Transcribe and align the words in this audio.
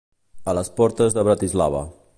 A 0.53 0.55
les 0.59 0.71
portes 0.79 1.17
de 1.19 1.27
Bratislava. 1.29 1.85